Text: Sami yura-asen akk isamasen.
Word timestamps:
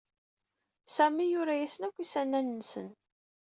Sami 0.95 1.25
yura-asen 1.29 1.83
akk 1.87 1.97
isamasen. 2.03 2.89